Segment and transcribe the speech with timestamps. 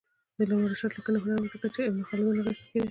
[0.37, 2.79] د علامه رشاد لیکنی هنر مهم دی ځکه چې ابن خلدون اغېز پکې دی.